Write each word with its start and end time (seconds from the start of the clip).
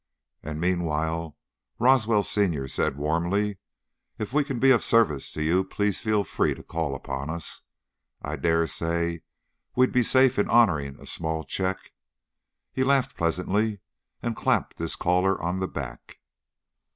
"And 0.41 0.59
meanwhile," 0.59 1.37
Roswell, 1.77 2.23
senior, 2.23 2.67
said, 2.67 2.95
warmly, 2.97 3.59
"if 4.17 4.33
we 4.33 4.43
can 4.43 4.57
be 4.57 4.71
of 4.71 4.83
service 4.83 5.31
to 5.33 5.43
you, 5.43 5.63
please 5.63 5.99
feel 5.99 6.23
free 6.23 6.55
to 6.55 6.63
call 6.63 6.95
upon 6.95 7.29
us. 7.29 7.61
I 8.19 8.35
dare 8.35 8.65
say 8.65 9.21
we'd 9.75 9.91
be 9.91 10.01
safe 10.01 10.39
in 10.39 10.49
honoring 10.49 10.99
a 10.99 11.05
small 11.05 11.43
check." 11.43 11.91
He 12.73 12.83
laughed 12.83 13.15
pleasantly 13.15 13.77
and 14.23 14.35
clapped 14.35 14.79
his 14.79 14.95
caller 14.95 15.39
on 15.39 15.59
the 15.59 15.67
back. 15.67 16.17